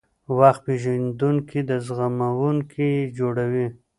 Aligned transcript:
وخت 0.37 0.59
پېژندونکي 0.65 1.59
او 1.67 1.79
زغموونکي 1.87 2.87
یې 2.95 3.09
جوړوي. 3.17 3.67